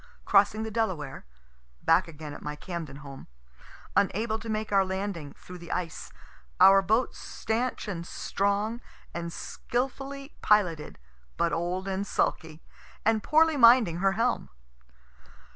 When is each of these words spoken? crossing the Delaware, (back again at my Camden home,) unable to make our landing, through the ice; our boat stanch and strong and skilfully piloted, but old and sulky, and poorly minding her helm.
crossing 0.25 0.63
the 0.63 0.71
Delaware, 0.71 1.25
(back 1.83 2.07
again 2.07 2.33
at 2.33 2.41
my 2.41 2.55
Camden 2.55 3.05
home,) 3.05 3.27
unable 3.95 4.39
to 4.39 4.49
make 4.49 4.71
our 4.71 4.83
landing, 4.83 5.31
through 5.33 5.59
the 5.59 5.71
ice; 5.71 6.11
our 6.59 6.81
boat 6.81 7.13
stanch 7.13 7.87
and 7.87 8.07
strong 8.07 8.81
and 9.13 9.31
skilfully 9.31 10.33
piloted, 10.41 10.97
but 11.37 11.53
old 11.53 11.87
and 11.87 12.07
sulky, 12.07 12.63
and 13.05 13.21
poorly 13.21 13.57
minding 13.57 13.97
her 13.97 14.13
helm. 14.13 14.49